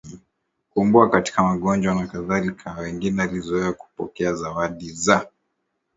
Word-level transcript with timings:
kuombewa 0.69 1.09
katika 1.09 1.43
magonjwa 1.43 1.93
nk 2.03 2.11
Wengine 2.79 3.21
walizoea 3.21 3.73
kupokea 3.73 4.33
zawadi 4.35 4.89
za 4.91 5.29